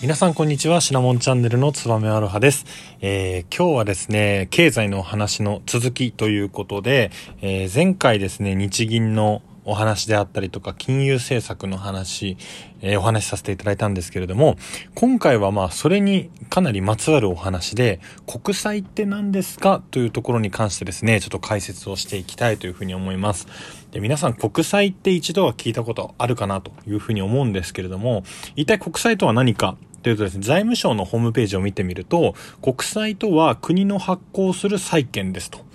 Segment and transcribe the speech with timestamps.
[0.00, 0.80] 皆さんこんにちは。
[0.80, 2.64] シナモンチャンネルのつばめアロハです。
[3.02, 7.10] えー、今日はですね、経済のお話の続きということで、
[7.42, 12.38] えー、前回ですね、日銀のお話であったりとか、金融政策の話、
[12.80, 14.56] えー、お話しさせていただいたんですけれども、
[14.94, 23.46] 今回はまあ、それにかなりまつわるお話で、国債って何ですかというところに関してですね、ちょっと解説をしていきたいというふうに思います。
[23.90, 28.24] で、皆さん国債って一度は聞いたことあるかなというふうに思うんですけれども、
[28.56, 35.69] 一体国債とは何かというとですね、財務省のホームページを見てみると、国債とは国の発行する債券ですと。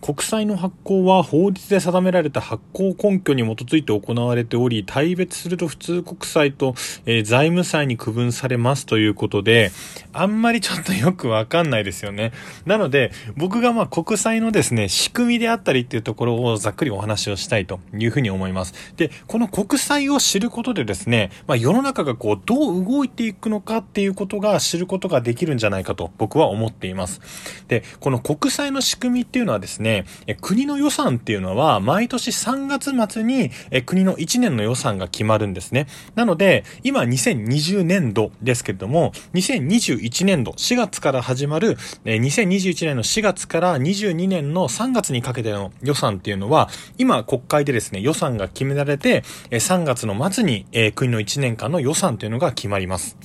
[0.00, 9.72] 国債の発行は法律で定められた発行根拠に基づいて行われており、対別すると普通国債と、えー、財務債に区分されますということで、
[10.12, 12.32] あんまりちょっとよくわかんないですよね。
[12.64, 18.74] なので、僕がまあ国債のですね、仕組みであったりっていうところをざっくりお話をしたいというふうに思います。
[18.96, 27.20] で、この国債を知ることでですね、まあ世の中がこう、どう動いていくのかっていうことが知ることができるんじゃないかと僕は思っています。
[27.66, 30.04] で、この国債の仕組みっていうのはですね、
[30.40, 33.50] 国の予算っていうのは毎年3月末に
[33.84, 35.88] 国の1年の予算が決まるんですね。
[36.14, 53.16] なので、今2020年度ですけれども、2021年度4月から始まる2021年の4月から22年の3月にかけての予算っていうのは、今国会でですね、予算が決められて、3月の末に国の1年間の予算というのが決まります。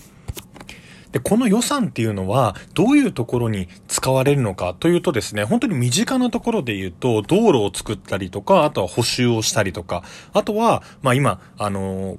[1.13, 10.03] で、この予算っていうのは、どういうところに使われるのかというとですね、本当に身近なところで言うと、道路を作ったりとか、あとは補修をしたりとか、
[10.33, 12.17] あとは、まあ今、あのー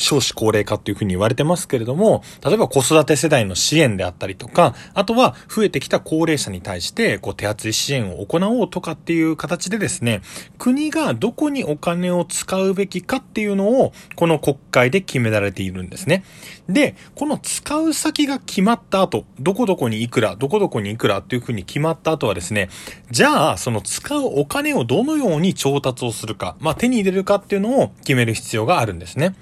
[0.00, 10.22] 少子高齢化っていうふうに言われてますけれども、例えば子育て世代の支援であったりとか、あとは増えてきた高齢者に対して、こう手厚い支援を行おうとかっていう形でですね、
[10.58, 16.24] 国がどこにお金を使うべきかっていうのを、この国会で決められているんですね。
[16.72, 22.68] で、この使う先が決まった後、どこどこにいくら、どこどこにいくらっていうふうに決まった後はですね、
[23.10, 29.34] じゃあ、その使うお金をどのように調達をするか、まあ手に入れるかっていうのを決める必要があるんですね。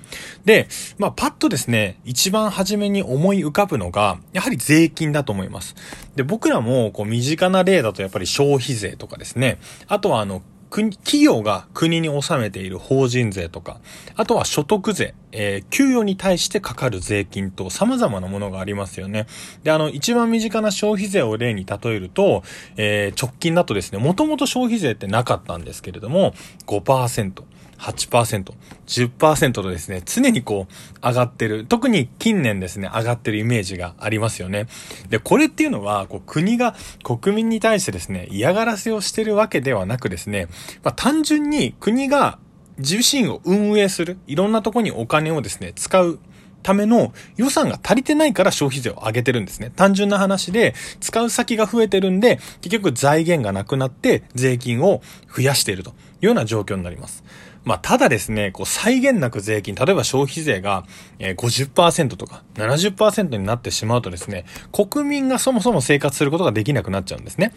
[0.44, 5.76] で、まあ、パッとですね、一番初めに思い浮かぶのが、やはり税金だと思います。
[6.16, 9.58] で、僕らも、こう、身近な例だとやっぱり消費税とかですね。
[9.86, 13.80] あとは、あの、国、企業が国に納めている法人税とか、
[14.16, 19.26] あとは所得税、えー、給与に対してかかる税金と様々なものがありますよね。
[19.62, 22.42] で、あの、一番身近な消費税を例に例えると、
[22.76, 26.34] えー、直近だとですね、もともと消費税ってなかったんですけれども、
[26.66, 27.42] 5%。
[27.78, 28.52] 8%、
[28.86, 31.64] 10%とですね、常にこう上がってる。
[31.64, 34.66] 特に近年ですね、上がってるイメージがありますよね。
[35.08, 40.48] で、これっていうのは、こう国が国民に対してですね、嫌がらせをしてるわけではなくですね、
[40.82, 42.38] まあ、単純に国が
[42.78, 46.18] 自身を運営する、いろんなとこにお金をですね、使う
[46.62, 49.72] ための予算が足りてないから消費税を上げてるんですね。
[49.74, 55.00] 単純な話で、使う先が増えてるんで、結局財源がなくなって税金を
[55.34, 57.24] 増やしているというような状況になります。
[57.68, 60.86] まあ、ただですね、こう、際限なく税金、例えば消費税が
[61.18, 67.52] え50%とか70%になってしまうとですね、国民がそもそも生活することができなくなっちゃうんですね。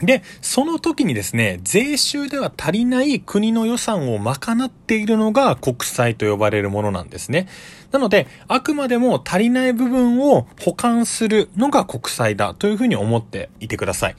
[0.00, 7.48] で、その時にですね、税収では足りない国の予算を賄っているのが国債と呼ばれるものなんですね。
[7.90, 14.16] なので、あくまでも足りない部分を保管するのが国債だというふうに思っていてください。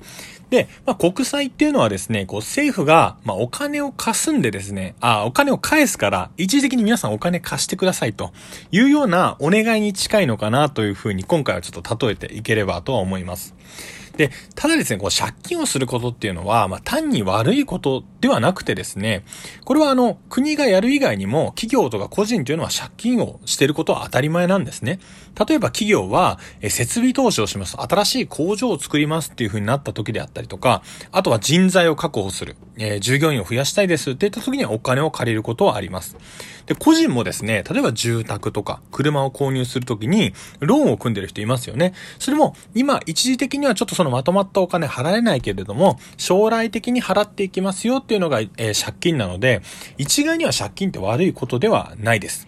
[0.49, 8.31] で、まあ、国債っていうのはですね、こう政府が、まあ、お金を貸すんでですね、あ、お金を返すから、一時的に皆さんお金貸してくださいと
[8.71, 13.53] いうようなお願いに近いのかなというふうに今回はちょっと例えていければとは思います。
[14.19, 19.23] で、ただですね、こう借金をすることっていうのは、まあ、単に悪いことではなくてですね、
[19.63, 24.99] これはあの、国がやる以外にも、企業とか個人というのは借金をしてることは当たり前なんですね。
[25.47, 27.77] 例えば企業は、え設備投資をします。
[27.77, 32.57] 新しい工場を作りますっていう風になった時であったりとか、あとは人材を確保する。
[32.77, 36.17] えー、従業員を増やしたいですって言った時にはお金を借りることはあります。
[36.65, 41.93] で、個人もですね、例えば住宅とか車を購入するときにローンを組んでる人いますよね。
[42.19, 49.61] それも今一時的にはちょっとそのまとまったお金払えないけれども、将来的に払っていきますよっていうのが、えー、借金なので、
[49.97, 52.47] 一概には借金って悪いことではないです。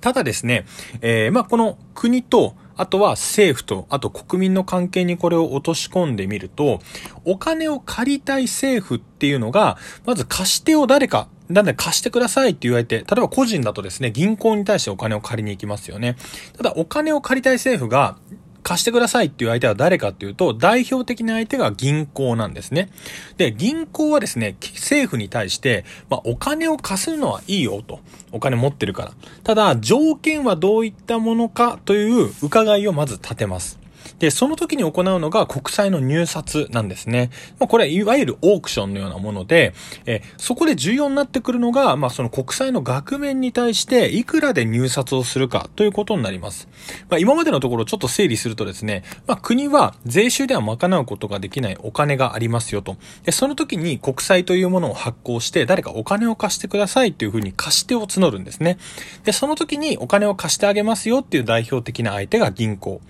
[0.00, 0.66] ただですね、
[1.00, 6.80] えー、まあ、この国と、あとは政府と、あと国民の関係にこれを落とし込んでみると、
[7.24, 16.16] お金を借りたい政府っていうのが、まず貸し手を誰か、なんで貸してくださいって言われて、例えば個人だとですね、銀行に対してお金を借りに行きますよね。
[16.56, 18.18] ただお金を借りたい政府が、
[18.64, 22.90] 貸してくださいっていう相手は誰かっていうと、代表的な相手が銀行なんですね。
[23.36, 28.00] で、銀行はですね、政府に対して、まあ、お金を貸すのはいいよと。
[28.32, 29.12] お金持ってるから。
[29.44, 33.83] ただ、条件はどういったものかという伺いをまず立てます。
[34.18, 37.30] で、その時に行うのが国債の入札なんですね。
[37.58, 39.74] まあ、これいわゆるオークションのようなもので、
[40.06, 46.68] えそこで重要になってくるのが、まあ、その国債の額面に対していくらで入札をするかということになります。
[47.08, 52.96] まあ、今までのところちょっと整理するとですね、まあ、国は税収では賄うことができないお金がありますよと。
[53.24, 58.78] で、その時に国債というものを発行して誰かお金を貸してくださいっていうふうに貸し手を募るんですね。
[59.24, 63.00] で、その時にお金を貸してあげますよっていう代表的な相手が銀行。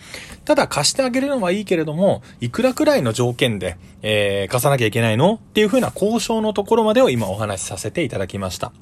[0.45, 5.35] ただ貸してあげるのはいいけれども、いくらくらいの条件で、えー、貸さなきゃいけないの？
[5.35, 8.73] っていう風な交渉のところまでを今お話しさせていただきました。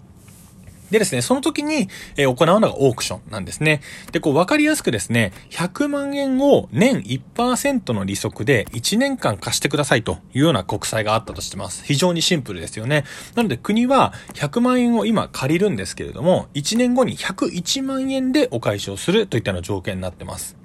[0.93, 1.89] でですね、その時に、
[2.19, 3.81] えー、行うのがオークションなんですね。
[4.13, 11.83] で、こう分かりやすくですね、100万円を年1%の利息で1年間貸してくださいというような国債があったとしてます。
[11.87, 13.05] 非常にシンプルですよね。
[13.35, 20.62] なので国は100万円を今借りるんですけれども、1年後に101万円でお返しをするといったような条件になってます。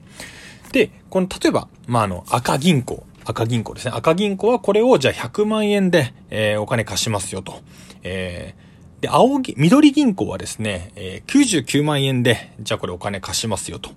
[0.77, 3.03] で、この、例えば、まあ、あの、赤銀行。
[3.25, 3.91] 赤銀行ですね。
[3.95, 7.61] 赤銀行はこれをじゃあ100万円で、えー、お金貸しますよと。
[8.03, 13.89] えー、で、青ぎ、緑銀行はですね、えー、99万円で、じゃあこれお金貸しますよと。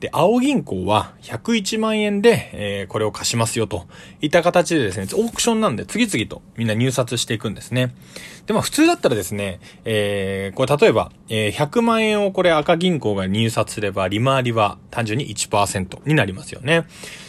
[0.00, 3.86] で、青銀行は101万円で、えー、これを貸しますよと
[4.20, 7.94] いった形でですね、オークションなんで次々とみんな入札していくんですね。
[8.50, 16.84] で、まあ普通だったらですね、えー、これ例えば、えー、100万円をこれ赤銀行が入札すれば利回りは単純に1%になりますよね。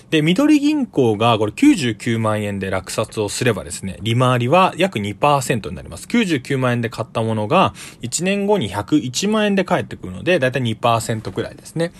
[0.09, 6.07] で、緑銀行がこれ99万円で落札をすればですね、利回りは約2%になります。
[6.07, 11.93] 99万円で買ったものが1年後に101万円で返ってくるので、だいたい2%くらいですね。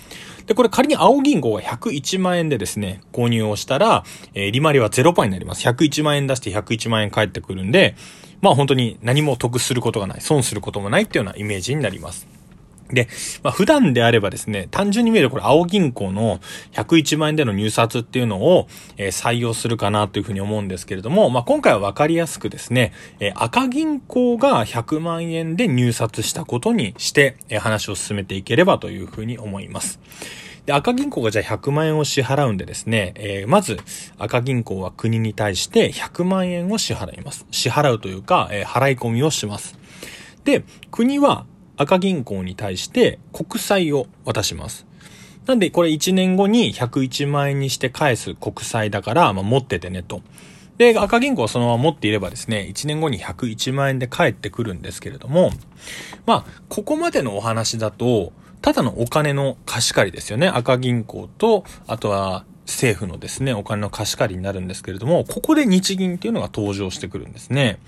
[0.46, 4.02] で、これ仮に青銀行が101万円でですね、購入をしたら、
[4.34, 5.64] えー、利回りは0%になります。
[5.66, 7.94] 101万円出して101万円返ってくるんで、
[8.42, 12.26] まあ本当に何も得することがない、損することもないっていうようなイメージになります。
[12.92, 13.08] で、
[13.42, 16.40] まあ、普段であればですね、単純に見えるこれ青銀行の
[16.72, 18.68] 101万円での入札っていうのを、
[18.98, 29.98] えー、採用するかなというふうに思うんですけれども、まあ、今回はわかりやすくですね、えー、赤銀行が100万円で入札したことにして、えー、話を進めていければというふうに思います。
[30.66, 33.78] で、赤銀行がじゃあ100万円を支払うんでですね、えー、まず
[34.18, 37.46] 赤銀行は国に対して100万円を支払います。
[37.50, 39.78] 支払うというか、えー、払い込みをします。
[40.44, 44.86] で、国は赤銀行に対して国債を渡します。
[45.46, 50.22] なんで、これ1年後に101万円にして返す国債だから、まあ、持っててねと。
[50.78, 55.50] で、赤銀行はそのまま持っていればですね、1年後に101万円で返ってくるんですけれども、
[56.26, 58.32] まあ、ここまでのお話だと、
[58.62, 60.48] ただのお金の貸し借りですよね。
[60.48, 67.78] 赤銀行と、あとは政府のですね、お金の貸し借りになるんですけれども、ここで日銀っていうのが登場してくるんですね。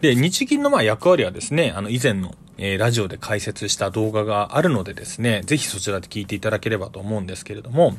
[0.00, 7.94] で、日銀のまあ役割はですね、あの以前の、え、ラジオで解説した動画があるのでですね、ぜひそちらで聞いていただければと思うんですけれども、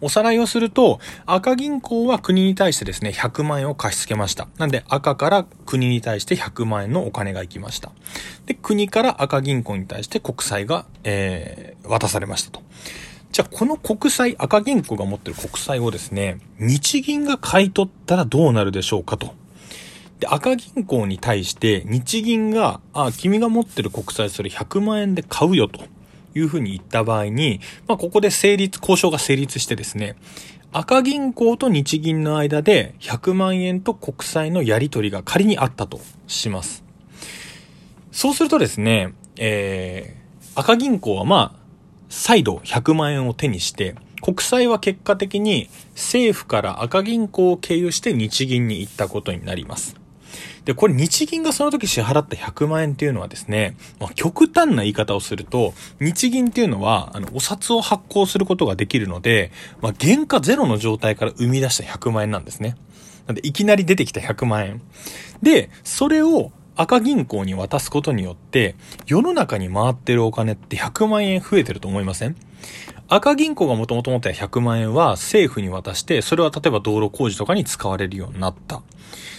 [0.00, 4.48] おさらいをすると、赤銀行は国に対してですね、100万円を貸し付けました。
[4.58, 7.92] なんで赤から国に対して100万円のお金が行きました。
[8.46, 12.62] で、国から赤銀行に対して国債が、えー、渡されましたと。
[13.32, 19.34] じゃあ、この国債、赤銀行が持ってる国債をですね、日銀が買い取ったらどうなるでしょうかと。
[20.20, 25.80] で、赤銀行に対して日銀が、あ、君が持ってる国債それ100万円で買うよと
[26.36, 30.16] いうふうに言った場合に、まあ、ここで成立、交渉が成立してですね、
[30.72, 36.84] 赤銀行と日銀の間で100万円と国債のやり取りが仮にあったとします。
[38.12, 41.66] そうするとですね、えー、赤銀行はまあ、
[42.08, 49.96] 再度100万円を手にして、国債は結果的に政府から赤銀行を経由して日銀に行ったことになります。
[50.66, 62.76] で、これ日銀がその時支払った100万円っていうのはですね、まあ、極端な言い方をすると、日銀っていうのは、あの、お札を発行することができるので、まあ、原価ゼロの状態から生み出した100万円なんですね。
[63.28, 64.82] なんで、いきなり出てきた100万円。
[65.40, 68.74] で、それを赤銀行に渡すことによって、
[69.06, 72.36] 世の中に回ってるお金って100万円増えてると思いません？
[73.08, 78.82] 赤銀行がもともと持ってた100万円は政府に渡して、それは例えば道路工事とかに使われるようになった。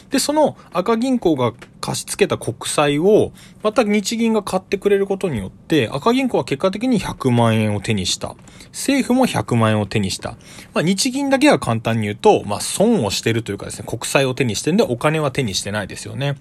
[0.09, 1.53] で、その赤銀行が
[1.87, 3.31] 貸し付けた国債を、
[3.63, 8.35] また日銀が買ってくれることによって、赤銀行は結果的に100万円を手にした。
[8.73, 10.31] 政府も100万円を手にした。
[10.73, 16.35] まあ、日銀だけは簡単に言うと、まあ、損をしてるというかですね、国債を手にしてるんでお金は手にしてないですよね。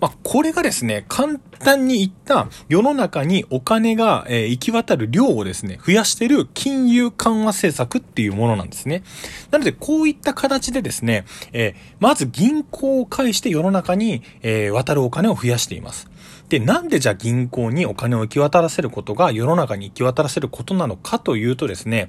[0.00, 9.02] まあ、これがですね、簡単に言った世の中にお金が、えー、行き渡る量をですね、増やしてる金融緩和政策っていうものなんですね。
[9.50, 16.08] なので、こういった形でですね、えー、まず銀行を介して世の中に、えー、渡るお金を増やしています。
[16.48, 22.08] で、なんでじゃあ銀行にお金を行き渡らせることが世の中に行き渡らせることなのかというとですね、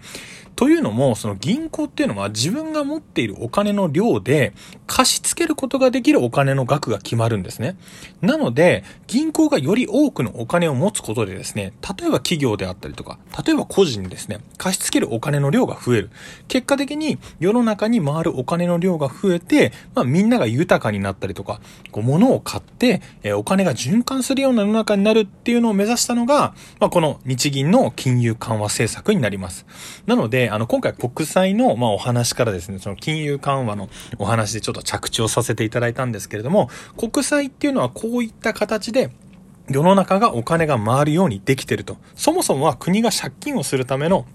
[0.57, 4.53] というのも、その銀行っていうのは自分が持っているお金の量で
[4.87, 7.77] 貸し付けることができるお金の額が決まるんですね。
[8.21, 16.09] なので、銀行がより多くのお金を持つことでですね、例えば企業であったりとか、例えば個人にですね、貸し付けるお金の量が増える。
[16.47, 29.65] 結果的に世の中に回るお金の量が増えて、まあみんなが豊かになったりとか、こう物を買って、えお金が循環するような世の中になるっていうのを目指したのが、まあこの日銀の金融緩和政策になります。
[30.05, 39.11] なので、あの、今回国債の、まあ、お話からですね、その金融緩和のお話でちょっと着地をさせていただいたんですけれども、国債っていうのはこういった形で、
[39.69, 41.97] 世の中がお金が回るようにできてると。
[42.15, 44.25] そもそもは国が借金をするための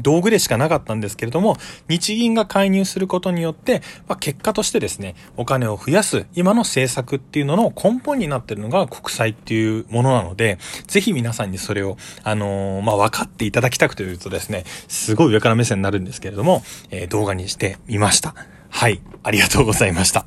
[0.00, 1.56] 道具でしかなかったんですけれども、
[1.88, 18.34] 日銀が介入することによって、まあ、結果としてですね、お金を増やす今の政策っていうのの根本になってるのが国債っていうものなので、ぜひ皆さんにそれを、あのー、まあ、分かっていただきたくというとですね、すごい上から目線になるんですけれども、えー、動画にしてみました。
[18.70, 20.26] はい、ありがとうございました。